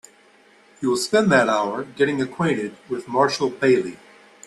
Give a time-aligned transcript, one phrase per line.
[0.81, 3.99] You will spend that hour getting acquainted with Marshall Bailey.